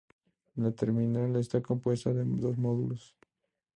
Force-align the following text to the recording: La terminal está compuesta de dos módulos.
La 0.55 0.71
terminal 0.71 1.35
está 1.35 1.61
compuesta 1.61 2.11
de 2.11 2.25
dos 2.25 2.57
módulos. 2.57 3.15